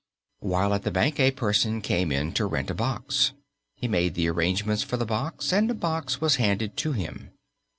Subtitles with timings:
[0.39, 3.33] While at the bank a person came in to rent a box.
[3.75, 7.29] He made the arrangements for the box, and a box was handed to him.